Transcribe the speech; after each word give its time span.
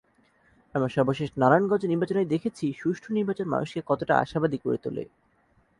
আমরা 0.75 0.89
সর্বশেষ 0.89 1.29
নারায়ণগঞ্জ 1.37 1.83
নির্বাচনেই 1.87 2.31
দেখেছি 2.33 2.65
সুষ্ঠু 2.79 3.09
নির্বাচন 3.13 3.47
মানুষকে 3.47 3.79
কতটা 3.87 4.13
আশাবাদী 4.17 4.57
করে 4.57 4.77
তোলে। 4.77 5.03